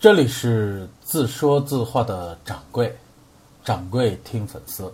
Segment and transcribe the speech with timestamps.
[0.00, 2.96] 这里是自说自话的掌柜，
[3.62, 4.90] 掌柜听粉丝，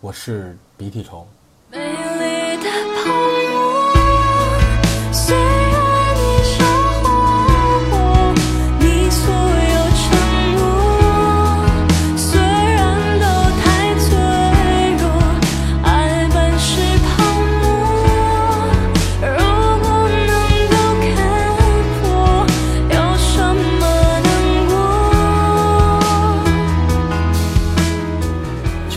[0.00, 1.26] 我是鼻涕虫。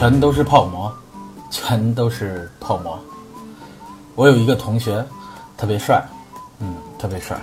[0.02, 0.92] 全都是泡沫，
[1.52, 2.98] 全都是泡沫。
[4.16, 5.06] 我有一个同学，
[5.56, 6.04] 特别帅，
[6.58, 7.40] 嗯，特别帅。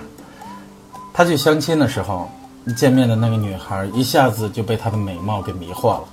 [1.13, 2.29] 他去相亲的时候，
[2.75, 6.03] 见面的那个女孩一下子就被他的美貌给迷惑了。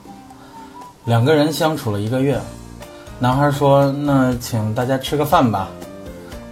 [1.06, 2.40] 两个人相处了一个月，
[3.18, 5.68] 男孩说：“那请大家吃个饭吧。”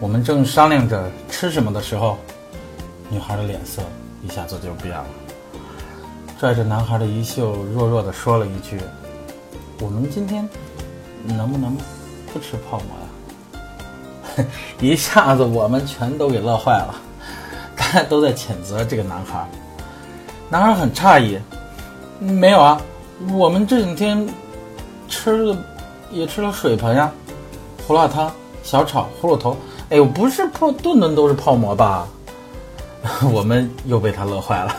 [0.03, 2.19] 我们正商量着吃什么的时候，
[3.09, 3.81] 女孩的脸色
[4.25, 5.07] 一下子就变了，
[6.37, 8.81] 拽着男孩的衣袖，弱弱的说了一句
[9.81, 10.49] ：“我们今天
[11.25, 11.77] 能不能
[12.33, 14.47] 不吃泡馍呀？”
[14.81, 16.95] 一下子我们全都给乐坏了，
[17.77, 19.47] 大家都在谴责这个男孩。
[20.51, 21.39] 男孩很诧异
[22.19, 22.81] ：“没有啊，
[23.33, 24.29] 我们这几天
[25.09, 25.57] 吃了
[26.11, 27.13] 也吃了水盆呀，
[27.87, 28.31] 胡辣汤、
[28.63, 29.57] 小炒、葫芦头。
[29.91, 32.07] 哎呦，不是泡顿顿都是泡馍吧？”
[33.31, 34.75] 我们又被他乐坏了。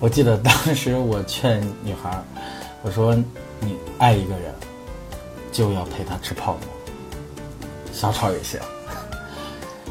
[0.00, 2.22] 我记得当时我劝女孩，
[2.82, 3.16] 我说
[3.60, 4.54] ：“你爱一个人，
[5.52, 6.60] 就要陪他吃泡馍，
[7.92, 8.60] 小炒也行。”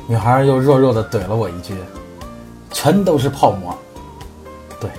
[0.07, 1.75] 女孩又弱弱的怼了我一句
[2.71, 3.77] ：“全都是泡馍。”
[4.79, 4.89] 对，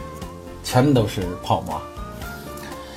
[0.63, 1.81] 全都是泡馍。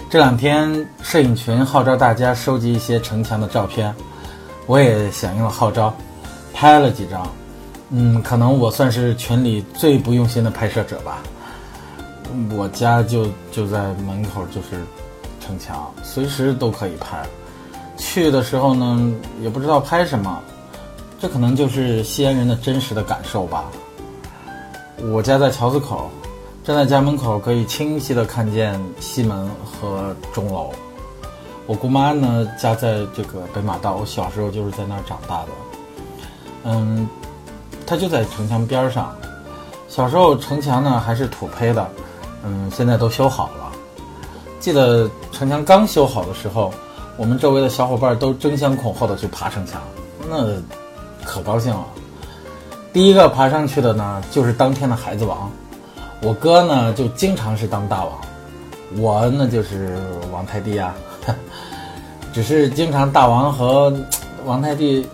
[0.10, 3.96] 这两天摄影群号召大家收集一些城墙的照片，
[4.66, 5.96] 我也响应了号召，
[6.54, 7.26] 拍了几张。
[7.92, 11.20] 嗯，可能我算是群里最不用心的拍摄者吧。
[12.58, 14.84] 我家就就在门口，就是
[15.42, 17.22] 城墙，随时都可以拍。
[17.98, 19.12] 去的时候呢，
[19.42, 20.42] 也不知道拍什么，
[21.20, 23.66] 这可能就是西安人的真实的感受吧。
[25.12, 26.10] 我家在桥子口，
[26.64, 30.72] 站在家门口可以清晰的看见西门和钟楼。
[31.68, 35.48] 我姑妈呢家在这个北马道，我小时候就是在那儿长大的。
[36.64, 37.08] 嗯，
[37.86, 39.16] 她就在城墙边上。
[39.88, 41.90] 小时候城墙呢还是土坯的，
[42.44, 43.72] 嗯，现在都修好了。
[44.62, 46.72] 记得城墙刚修好的时候，
[47.18, 49.82] 我们周围的小伙伴都争先恐后的去爬城墙，
[50.30, 50.46] 那
[51.26, 51.84] 可高兴了。
[52.94, 55.52] 第一个爬上去的呢，就是当天的孩子王。
[56.22, 58.22] 我哥呢就经常是当大王，
[58.98, 59.98] 我那就是
[60.32, 60.94] 王太弟啊。
[62.32, 63.92] 只是经常大王和
[64.46, 65.06] 王太弟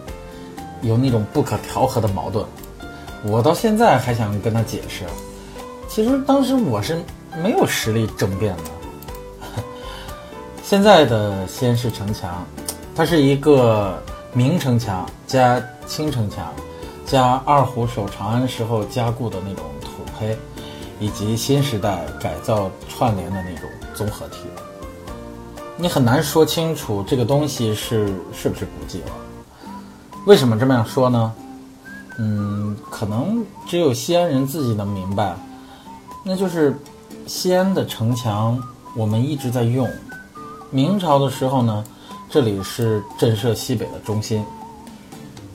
[0.81, 2.46] 有那种不可调和的矛盾，
[3.24, 5.06] 我到现在还想跟他解释。
[5.88, 7.02] 其实当时我是
[7.41, 8.63] 没有实力争辩的。
[10.69, 12.45] 现在的西安市城墙，
[12.94, 16.53] 它是一个明城墙加清城墙，
[17.05, 20.38] 加二胡守长安时候加固的那种土坯，
[21.00, 24.39] 以及新时代改造串联的那种综合体。
[25.77, 29.77] 你很难说清楚这个东西是是不是古迹了。
[30.25, 31.33] 为什么这么样说呢？
[32.19, 35.33] 嗯，可能只有西安人自己能明白，
[36.25, 36.77] 那就是
[37.25, 38.61] 西安的城墙
[38.97, 39.89] 我们一直在用。
[40.69, 41.81] 明朝的时候呢，
[42.29, 44.44] 这里是震慑西北的中心。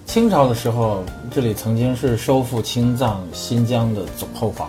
[0.07, 4.67] 清朝的时候，这里曾经是收复青藏、新疆的总后方。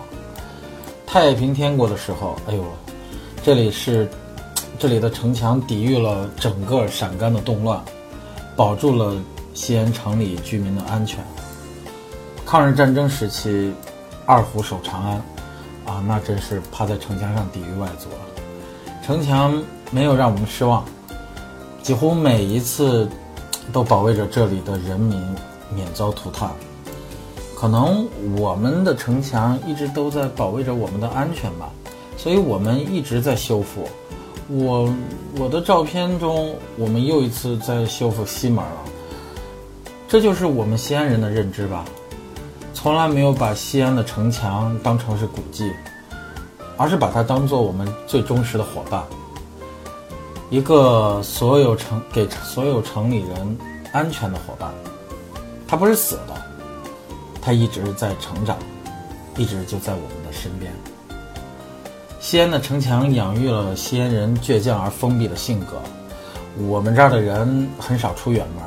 [1.05, 2.63] 太平天国的时候，哎呦，
[3.41, 4.09] 这里是
[4.77, 7.81] 这里的城墙抵御了整个陕甘的动乱，
[8.55, 9.15] 保住了
[9.53, 11.23] 西安城里居民的安全。
[12.45, 13.73] 抗日战争时期，
[14.25, 15.15] 二虎守长安，
[15.85, 18.17] 啊，那真是趴在城墙上抵御外族了。
[19.05, 19.61] 城墙
[19.93, 20.83] 没有让我们失望，
[21.83, 23.07] 几乎每一次
[23.71, 25.21] 都保卫着这里的人民
[25.73, 26.49] 免遭涂炭。
[27.55, 31.69] 可能我们的城墙一直都在保卫着我们的安全吧，
[32.17, 33.88] 所以我们一直在修复。
[34.50, 34.91] 我
[35.38, 38.83] 我的照片中，我们又一次在修复西门了。
[40.07, 41.85] 这就是我们西安人的认知吧，
[42.73, 45.71] 从来没有把西安的城墙当成是古迹，
[46.77, 49.01] 而是把它当做我们最忠实的伙伴，
[50.50, 53.57] 一个所有城给所有城里人
[53.92, 54.72] 安全的伙伴。
[55.68, 56.36] 他不是死的，
[57.42, 58.57] 他一直在成长，
[59.38, 60.72] 一直就在我们的身边。
[62.19, 65.81] 西安的城墙养育了西安人倔强而封闭的性格。
[66.68, 68.63] 我们这儿的人很少出远门，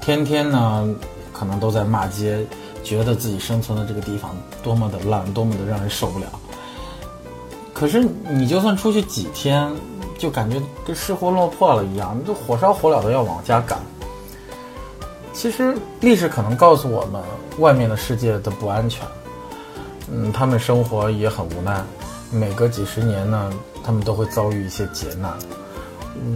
[0.00, 0.88] 天天呢
[1.32, 2.44] 可能都在骂街，
[2.82, 6.26] 觉得自己生存的这个地方多么的烂，多么的让人受不了。
[7.74, 9.70] 可是你就算出去几天，
[10.20, 13.78] 就感觉跟失魂落魄了一样，就火烧火燎的要往家赶。
[15.32, 17.22] 其实历史可能告诉我们，
[17.58, 19.02] 外面的世界的不安全。
[20.12, 21.82] 嗯，他们生活也很无奈，
[22.30, 23.50] 每隔几十年呢，
[23.82, 25.32] 他们都会遭遇一些劫难。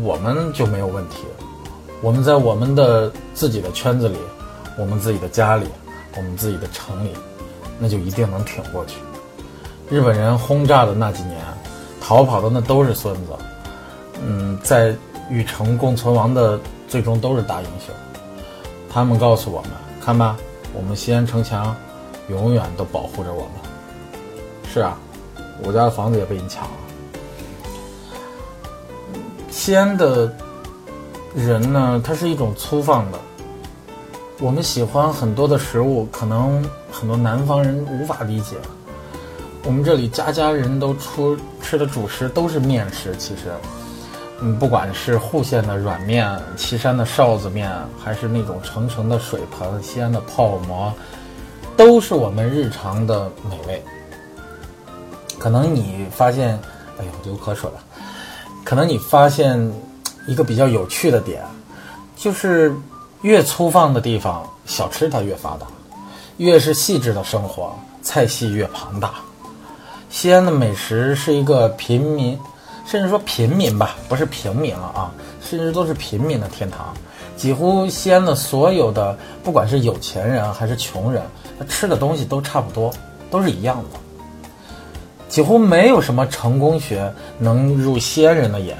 [0.02, 1.19] 我们就没有问题，
[2.00, 4.16] 我们在我们的自己的圈子里，
[4.78, 5.66] 我们自己的家里，
[6.16, 7.10] 我们自己的城里，
[7.78, 8.96] 那就一定能挺过去。
[9.90, 11.38] 日本人轰炸的那几年，
[12.00, 13.32] 逃跑的那都是孙子。
[14.22, 14.94] 嗯，在
[15.31, 16.58] 与城共存亡的，
[16.88, 17.94] 最终都是大英雄。
[18.90, 19.70] 他们告诉我们：
[20.00, 20.37] 看吧，
[20.72, 21.75] 我们西安城墙
[22.28, 23.50] 永远都保护着我们。
[24.72, 24.96] 是啊，
[25.62, 26.70] 我家的房子也被你抢了。
[29.50, 30.32] 西安的
[31.34, 33.19] 人呢，他是一种粗放的。
[34.40, 38.56] 我们喜欢很多的食物，可能很多南方人无法理解。
[39.64, 43.52] 我们这里家家人都出吃的主食都是面食，其实，
[44.40, 47.70] 嗯，不管是户县的软面、岐山的臊子面，
[48.02, 50.92] 还是那种成城的水盆、西安的泡馍，
[51.76, 53.82] 都是我们日常的美味。
[55.38, 56.58] 可能你发现，
[56.98, 57.78] 哎呦，流口水了。
[58.64, 59.72] 可能你发现
[60.26, 61.44] 一个比较有趣的点，
[62.16, 62.75] 就是
[63.22, 65.66] 越粗放的地方，小吃它越发达；
[66.38, 67.72] 越是细致的生活，
[68.02, 69.14] 菜系越庞大。
[70.10, 72.38] 西安的美食是一个平民，
[72.86, 76.94] 甚至说平民吧，不是平民了啊，甚至都是平民的天堂。
[77.36, 81.22] 几乎西安的所有的，不管是有钱人还是穷人，
[81.58, 82.92] 他吃的东西都差不多，
[83.31, 83.98] 都是一样的。
[85.28, 88.76] 几乎没有什么成功学能入西安人的眼，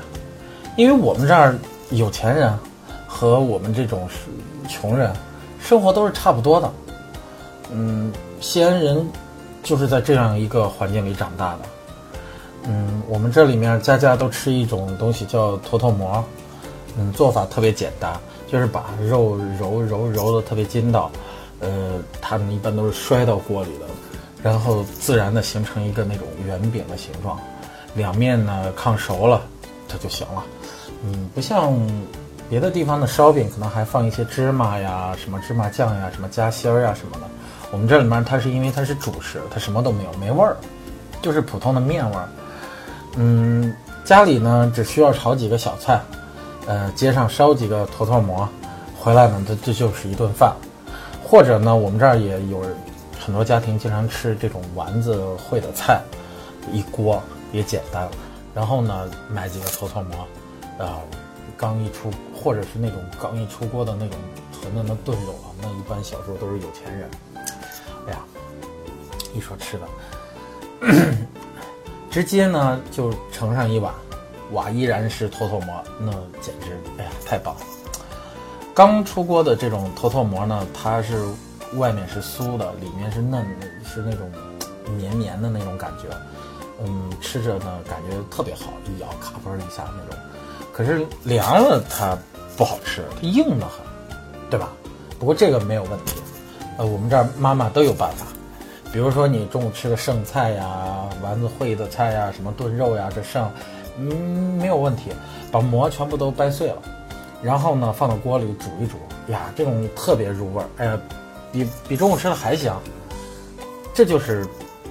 [0.77, 1.59] 因为我们这儿
[1.91, 2.57] 有钱人
[3.09, 4.09] 和我们这种
[4.69, 5.13] 穷人，
[5.61, 6.73] 生活都是差不多的。
[7.73, 9.05] 嗯，西安人
[9.65, 11.61] 就是在这样一个环境里长大的。
[12.67, 16.25] 嗯，我们这里面家家都吃一种东西叫坨坨馍，
[16.97, 21.11] 嗯，做法特别简单，就是把肉揉揉揉的特别筋道，
[21.61, 23.87] 呃，他们一般都是摔到锅里的。
[24.43, 27.39] 然后自然的形成一个那种圆饼的形状，
[27.95, 29.41] 两面呢炕熟了，
[29.89, 30.45] 它就行了。
[31.03, 31.75] 嗯，不像
[32.51, 37.27] 别的地方的烧饼，可能还放一些芝麻呀、什么芝麻酱呀、什么夹心儿呀什么的。
[37.73, 40.57] 我们这里面它是因为它是主食，它什么都没有，没味儿，
[41.23, 42.29] 就是普通的面味儿。
[43.17, 43.75] 嗯，
[44.05, 46.01] 家里呢只需要炒几个小菜，
[46.67, 48.49] 呃，街上烧几个坨坨馍，
[48.99, 50.55] 回来呢这这就是一顿饭。
[51.23, 52.63] 或者呢，我们这儿也有。
[53.17, 55.19] 很多家庭经常吃这种丸子
[55.49, 55.99] 烩的菜，
[56.71, 57.23] 一锅
[57.53, 58.07] 也简单。
[58.55, 60.27] 然后呢，买几个坨坨馍，
[60.79, 61.01] 啊，
[61.57, 64.19] 刚一出或者是那种刚一出锅的那种
[64.53, 67.09] 纯的炖肉啊，那一般小时候都是有钱人。
[68.07, 68.19] 哎呀，
[69.35, 69.87] 一说吃的，
[72.15, 73.93] 直接呢就盛上一碗，
[74.53, 77.57] 哇，依然是坨坨馍，那简直哎呀太棒！
[78.73, 81.21] 刚出锅的这种坨坨馍呢，它是。
[81.77, 84.31] 外面是酥的，里面是嫩的，是那种
[84.97, 86.05] 绵绵的那种感觉，
[86.81, 90.17] 嗯，吃着呢感觉特别好，一咬咔嘣一下那种。
[90.73, 92.17] 可是凉了它
[92.57, 93.85] 不好吃，它硬得很，
[94.51, 94.69] 对吧？
[95.19, 96.15] 不过这个没有问题，
[96.79, 98.25] 呃，我们这儿妈妈都有办法。
[98.95, 103.51] 比如说你中午吃的剩菜呀、丸子烩的菜呀、什么炖肉呀，这剩，
[103.99, 104.07] 嗯，
[104.57, 105.11] 没有问题，
[105.51, 106.77] 把馍全部都掰碎了，
[107.43, 108.97] 然后呢放到锅里煮一煮，
[109.33, 110.99] 呀，这种特别入味儿，哎呀。
[111.53, 112.81] 比比中午吃的还香，
[113.95, 114.45] 这就是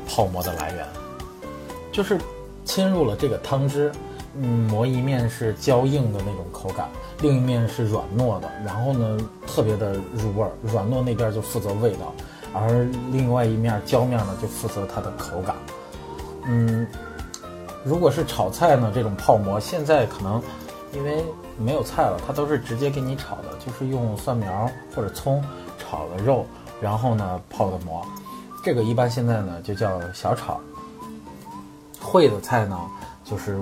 [0.07, 0.85] 泡馍的来源，
[1.91, 2.17] 就是
[2.63, 3.91] 侵入了这个汤汁，
[4.33, 6.87] 嗯，馍一面是焦硬的那种口感，
[7.19, 12.13] 另一面是软糯的，然后呢特别的入味儿，软糯那边就负责味道，
[12.53, 15.55] 而另外一面焦面呢就负责它的口感，
[16.45, 16.87] 嗯，
[17.83, 20.41] 如果是炒菜呢，这种泡馍现在可能
[20.93, 21.23] 因为
[21.57, 25.43] 没有菜了，它都是直接给你炒的，就是用蒜苗或者葱。
[25.85, 26.43] 炒了肉，
[26.81, 28.03] 然后呢泡的馍，
[28.63, 30.59] 这个一般现在呢就叫小炒。
[32.01, 32.79] 烩的菜呢
[33.23, 33.59] 就是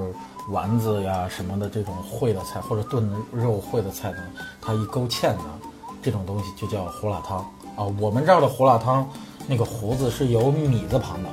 [0.50, 4.20] 丸子呀什么的这种烩的菜，或者炖肉烩的菜呢，
[4.62, 5.60] 它一勾芡呢，
[6.02, 7.46] 这种东西就叫胡辣汤
[7.82, 7.88] 啊。
[8.00, 9.10] 我们这儿的胡辣汤，
[9.48, 11.30] 那个胡子是有米字旁的，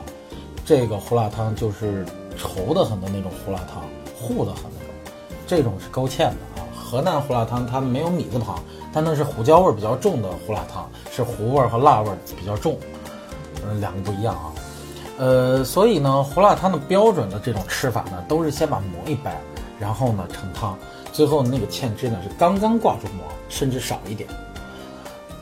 [0.64, 2.06] 这个胡辣汤就是
[2.38, 3.82] 稠的很的那种胡辣汤，
[4.16, 4.94] 糊的很那种，
[5.46, 6.64] 这种是勾芡的啊。
[6.74, 8.58] 河南胡辣汤它没有米字旁。
[8.90, 12.74] 但那是胡椒味比较重的胡辣汤，是糊味和辣味比较重，
[13.62, 14.50] 嗯，两个不一样啊。
[15.18, 19.38] 呃，所以呢，胡辣汤的标准的这种吃法呢，都是先把馍一掰，
[19.78, 20.76] 然后呢盛汤，
[21.12, 24.26] 最后那个芡汁呢是刚刚挂住馍，甚至少一点，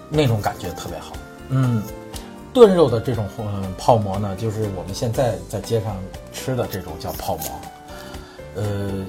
[0.08, 1.12] 那种感觉特别好。
[1.48, 1.82] 嗯，
[2.52, 5.96] 炖肉的这种嗯泡馍呢，就是我们现在在街上
[6.32, 7.44] 吃的这种叫泡馍，
[8.54, 9.04] 呃，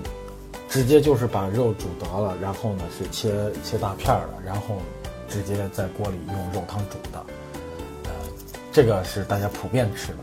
[0.70, 3.32] 直接就是把肉煮得了，然后呢是切
[3.64, 4.76] 切大片儿的，然后
[5.28, 7.24] 直接在锅里用肉汤煮的，
[8.04, 8.12] 呃，
[8.72, 10.18] 这个是大家普遍吃的。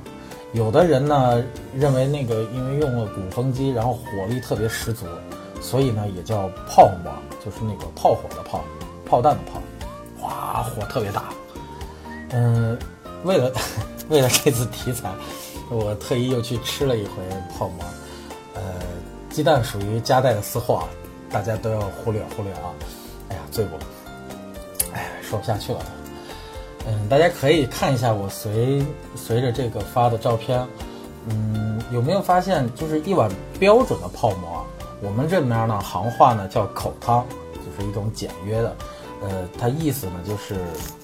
[0.52, 1.45] 有的人呢
[1.76, 5.04] 认为那个因为用了鼓风机，然后火力特别十足，
[5.61, 7.11] 所以呢也叫泡馍，
[7.45, 8.62] 就是那个炮火的炮，
[9.04, 9.62] 炮弹的炮，哗
[10.64, 11.25] 火特别大。
[12.30, 12.78] 嗯，
[13.23, 13.52] 为了
[14.09, 15.11] 为了这次题材，
[15.71, 17.23] 我特意又去吃了一回
[17.56, 17.85] 泡馍。
[18.54, 18.62] 呃，
[19.30, 20.88] 鸡蛋属于夹带的私货，啊，
[21.30, 22.75] 大家都要忽略忽略啊。
[23.28, 23.78] 哎呀，罪过，
[24.92, 25.80] 哎呀，说不下去了。
[26.87, 28.85] 嗯，大家可以看一下我随
[29.16, 30.66] 随着这个发的照片。
[31.26, 34.66] 嗯，有没有发现，就是一碗标准的泡馍，
[35.00, 38.76] 我们这边呢行话呢叫口汤，就是一种简约的。
[39.23, 40.56] 呃，它意思呢就是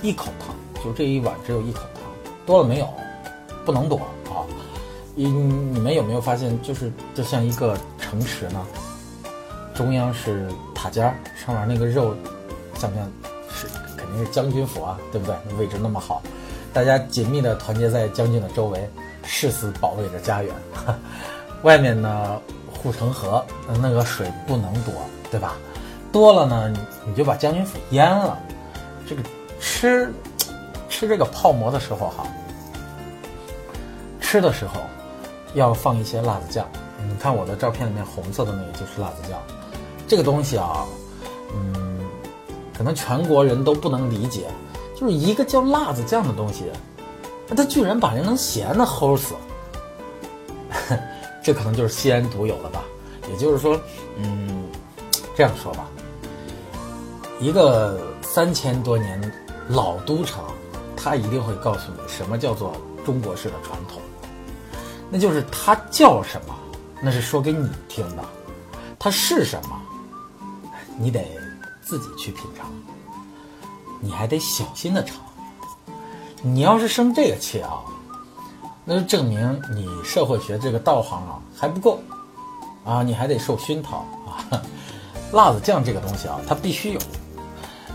[0.03, 0.55] 一口汤。
[0.83, 2.03] 就这一碗只有一口汤，
[2.47, 2.89] 多了没有，
[3.67, 3.97] 不能多
[4.31, 4.49] 啊！
[5.15, 8.67] 你你们有没有发现，就是就像一个城池呢？
[9.75, 11.05] 中央是塔尖，
[11.37, 12.15] 上面那个肉，
[12.79, 13.07] 像不像？
[13.53, 15.37] 是肯定是将军府啊，对不对？
[15.59, 16.23] 位置那么好，
[16.73, 18.89] 大家紧密的团结在将军的周围，
[19.23, 20.55] 誓死保卫着家园。
[21.63, 22.41] 外面呢
[22.73, 23.45] 护城河，
[23.83, 24.95] 那个水不能多，
[25.31, 25.59] 对吧？
[26.13, 28.39] 多了呢，你你就把将军府淹了。
[29.09, 29.23] 这个
[29.61, 30.13] 吃。
[30.93, 32.27] 吃这个泡馍的时候哈，
[34.21, 34.81] 吃的时候
[35.55, 36.67] 要放一些辣子酱。
[37.09, 39.41] 你看我的照片里面红色的那个就是辣子酱。
[40.07, 40.85] 这个东西啊，
[41.55, 42.01] 嗯，
[42.77, 44.49] 可能全国人都不能理解，
[44.95, 46.65] 就是一个叫辣子酱的东西，
[47.57, 49.35] 它居然把人能咸的齁死。
[51.43, 52.83] 这可能就是西安独有的吧。
[53.31, 53.81] 也就是说，
[54.19, 54.65] 嗯，
[55.35, 55.89] 这样说吧，
[57.41, 59.33] 一个三千多年
[59.69, 60.45] 老都城。
[61.03, 64.03] 他一定会告诉你什么叫做中国式的传统，
[65.09, 66.55] 那就是它叫什么，
[67.01, 68.23] 那是说给你听的，
[68.99, 69.81] 它是什么，
[70.99, 71.25] 你得
[71.81, 72.71] 自己去品尝，
[73.99, 75.17] 你还得小心的尝。
[76.43, 77.81] 你要是生这个气啊，
[78.85, 81.99] 那就证明你社会学这个道行啊还不够
[82.85, 84.63] 啊，你还得受熏陶啊。
[85.33, 87.01] 辣子酱这个东西啊，它必须有。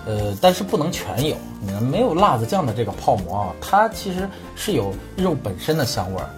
[0.05, 1.35] 呃，但是不能全有。
[1.81, 6.29] 没有辣子酱的这个泡馍啊，它其实是有肉本身的香味儿，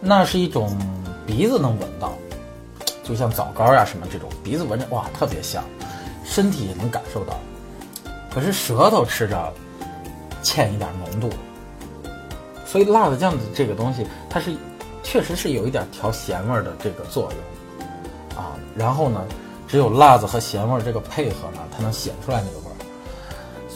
[0.00, 0.78] 那是一种
[1.26, 2.12] 鼻子能闻到，
[3.02, 5.64] 就像枣糕呀什么这种，鼻子闻着哇特别香，
[6.24, 7.34] 身体也能感受到。
[8.32, 9.52] 可是舌头吃着
[10.42, 11.36] 欠一点浓度，
[12.64, 14.54] 所以辣子酱的这个东西，它是
[15.02, 18.54] 确实是有一点调咸味儿的这个作用啊。
[18.76, 19.24] 然后呢，
[19.66, 22.67] 只有辣子和咸味儿这个配合呢，它能显出来那个味。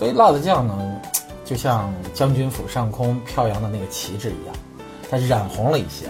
[0.02, 1.00] 所以辣子酱呢，
[1.44, 4.54] 就像将军府上空飘扬的那个旗帜一样，
[5.08, 6.06] 它染红了一些，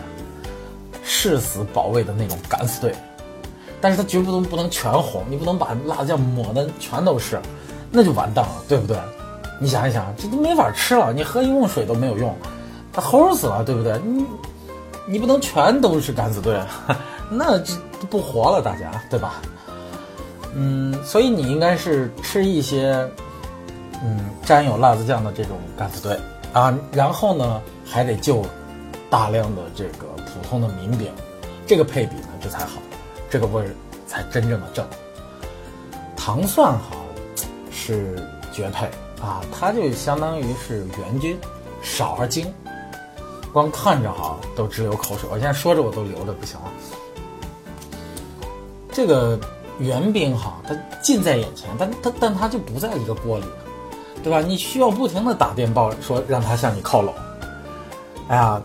[1.04, 2.94] 誓死保卫的那种敢死队。
[3.82, 7.38] 但是它绝不能不能全红，你不能把辣子酱抹的全都是，
[7.90, 8.96] 那就完蛋了，对不对？
[9.61, 12.34] 你想一想，这都没法吃了，你喝一瓮水都没有用，
[12.94, 14.00] 它齁死了，对不对？
[14.02, 14.25] 你
[15.06, 16.58] 你不能全都是敢死队，
[17.28, 17.75] 那这
[18.08, 19.34] 不活了，大家对吧？
[20.54, 23.06] 嗯，所以你应该是吃一些。
[24.04, 26.18] 嗯，沾有辣子酱的这种敢死队
[26.52, 28.44] 啊，然后呢还得就
[29.09, 31.09] 大量的这个普通的民饼，
[31.66, 32.80] 这个配比呢这才好，
[33.30, 33.64] 这个味
[34.06, 34.85] 才真正的正。
[36.16, 36.97] 糖蒜哈
[37.71, 38.21] 是
[38.52, 38.87] 绝配
[39.21, 41.38] 啊，它就相当于是援军，
[41.80, 42.52] 少而精，
[43.52, 46.73] 光看着哈都直流口水，我现在说着我都流的不行了。
[48.92, 49.38] 这个
[49.78, 53.44] 圆饼哈，它近在眼前，但它但它就不在一个锅里。
[54.23, 54.41] 对吧？
[54.41, 57.12] 你需要不停的打电报说让他向你靠拢。
[58.29, 58.62] 哎呀，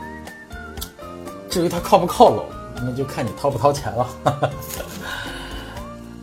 [1.50, 2.46] 至于他靠不靠拢，
[2.76, 4.08] 那就看你掏不掏钱了。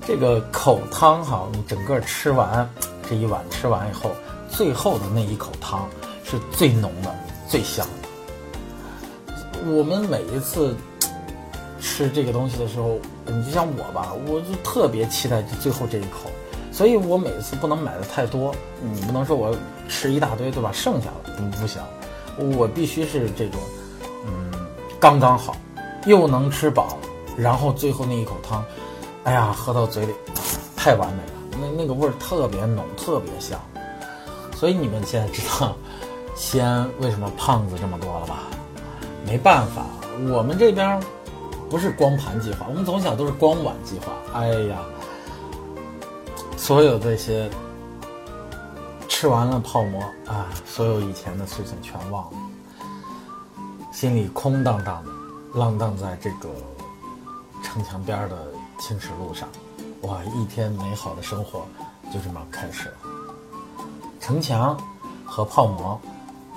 [0.07, 2.69] 这个口汤哈，你整个吃完
[3.09, 4.13] 这一碗吃完以后，
[4.49, 5.89] 最后的那一口汤
[6.23, 7.13] 是最浓的、
[7.49, 8.09] 最香的。
[9.67, 10.77] 我们每一次
[11.81, 16.31] 吃这个东西的时候，你就像我吧，我就特别期待最后这一口。
[16.75, 18.53] 所以我每次不能买的太多，
[18.83, 19.57] 你不能说我
[19.89, 20.73] 吃一大堆，对吧？
[20.73, 21.81] 剩下了不不行，
[22.59, 23.61] 我必须是这种，
[24.27, 24.51] 嗯，
[24.99, 25.55] 刚刚好，
[26.05, 26.99] 又能吃饱，
[27.37, 28.65] 然后最后那一口汤，
[29.23, 30.13] 哎呀，喝到嘴里
[30.75, 33.57] 太完美了，那那个味儿特别浓，特别香。
[34.57, 35.77] 所以你们现在知道
[36.35, 38.49] 西安为什么胖子这么多了吧？
[39.25, 39.87] 没办法，
[40.29, 41.01] 我们这边
[41.71, 44.13] 不是光盘计划，我们从小都是光碗计划。
[44.41, 44.79] 哎呀。
[46.65, 47.51] 所有这些
[49.07, 52.39] 吃完了泡馍啊，所有以前的事情全忘了。
[53.93, 55.11] 心里空荡荡的，
[55.61, 56.49] 浪荡在这个
[57.63, 58.47] 城墙边的
[58.81, 59.47] 青石路上。
[60.05, 61.67] 哇，一天美好的生活
[62.11, 62.95] 就这么开始了。
[64.19, 64.75] 城墙
[65.23, 66.01] 和泡馍，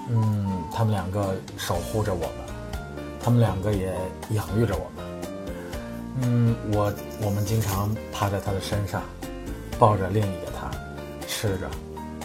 [0.07, 2.29] 嗯，他们两个守护着我们，
[3.21, 3.93] 他们两个也
[4.29, 5.05] 养育着我们。
[6.21, 6.93] 嗯，我
[7.25, 9.01] 我们经常趴在他的身上，
[9.79, 10.71] 抱着另一个他，
[11.27, 11.69] 吃着，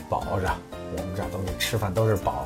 [0.08, 0.50] 饱着。
[0.96, 2.44] 我们这东西吃饭都是饱。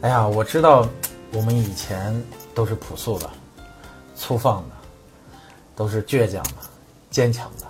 [0.00, 0.88] 哎呀，我知道
[1.32, 2.22] 我们以前
[2.54, 3.28] 都是朴素的、
[4.14, 4.76] 粗放的，
[5.76, 6.54] 都是倔强的、
[7.10, 7.66] 坚强的。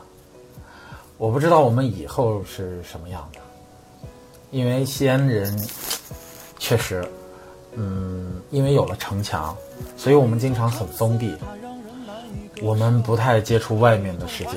[1.17, 3.41] 我不知道我们以后是什么样的，
[4.51, 5.57] 因为西安人
[6.59, 7.05] 确实，
[7.75, 9.57] 嗯，因为有了城墙，
[9.97, 11.35] 所以我们经常很封闭。
[12.61, 14.51] 我们不太接触外面的世界，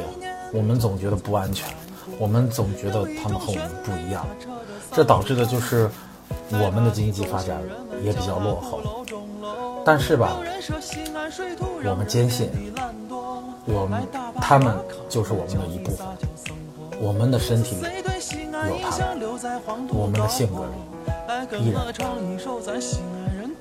[0.54, 1.68] 我们总觉得不安全，
[2.20, 4.26] 我们总觉得他们和我们不一样，
[4.94, 5.90] 这导致的就是
[6.52, 7.62] 我们的经济发展
[8.04, 9.06] 也比较落后。
[9.86, 10.38] 但是吧，
[11.84, 12.50] 我们坚信，
[13.66, 14.08] 我们
[14.40, 14.78] 他们
[15.10, 16.06] 就是我们的一部分，
[17.00, 17.82] 我们的身体里
[18.68, 21.82] 有他们，我们的性格里依然。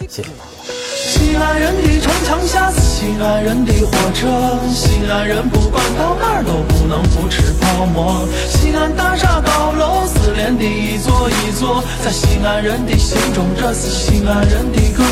[0.08, 0.79] 谢谢大家。
[1.10, 4.28] 西安人的城墙下是西安人的火车，
[4.72, 8.28] 西安人不管到哪儿都不能不吃泡馍。
[8.46, 15.02] 西安大厦高楼四连的一座一座，在西安人的心中这是西安人的歌。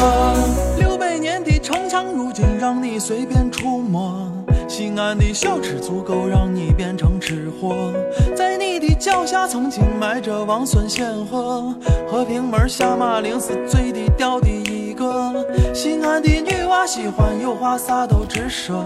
[0.78, 4.30] 六百年的城墙如今让你随便触摸，
[4.68, 7.74] 西安的小吃足够让你变成吃货。
[8.36, 11.74] 在你的脚下曾经埋着王孙显赫，
[12.08, 14.48] 和平门下马陵是最低调的
[14.98, 15.46] 个。
[15.72, 18.84] 西安的女娃喜欢有话啥都直说，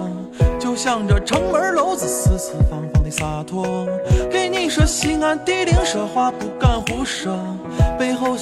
[0.60, 3.86] 就像这城门楼子四四方方的洒脱。
[4.30, 7.34] 给你说西安地灵说话不敢胡说，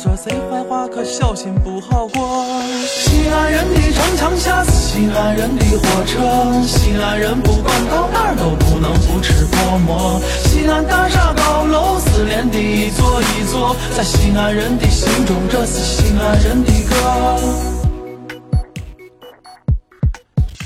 [0.03, 2.63] 说谁坏话可小心不好过。
[2.87, 10.19] 西安人的城墙下是西安人的火车，西安人不管到哪儿都不能不吃泡馍。
[10.47, 17.37] 西安大厦高楼四连的一座一座，在西安人的心中这是西安人的歌。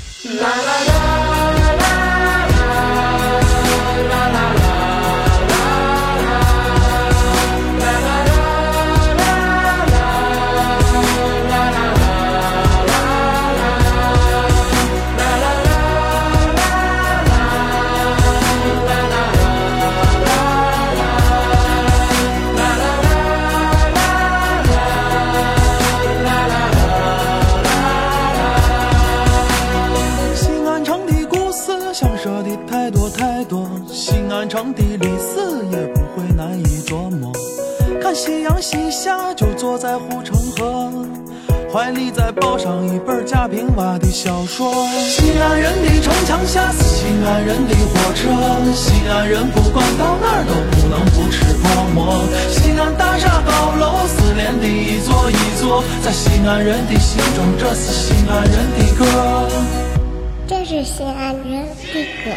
[0.07, 0.39] 西
[41.75, 44.71] 怀里再抱上一本贾平凹的小说。
[44.95, 48.31] 西安人的城墙下是西安人的火车，
[48.73, 52.23] 西安人不管到哪儿都不能不吃泡馍。
[52.49, 59.03] 西安大厦高楼四连的一座一座，在西安人的心中，这是西安人的歌。
[60.47, 62.31] 这是西安人的歌。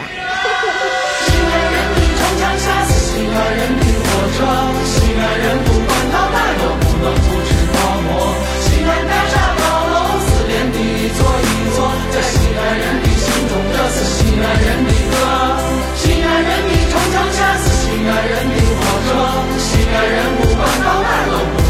[1.22, 4.02] 西安人的城墙下是西安人的火
[4.34, 4.42] 车，
[4.82, 7.38] 西安人不管到哪儿都不能不
[12.58, 15.14] 西安人民心中这，是西安人的歌；
[15.94, 19.08] 西安人民长江下，是西安人的火车；
[19.58, 21.67] 西安人不管到哪都不。